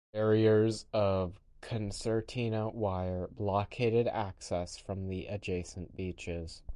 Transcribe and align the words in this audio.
Barriers 0.13 0.87
of 0.93 1.39
concertina 1.61 2.69
wire 2.69 3.27
blockaded 3.27 4.07
access 4.07 4.75
from 4.75 5.09
the 5.09 5.27
adjacent 5.27 5.95
beaches. 5.95 6.63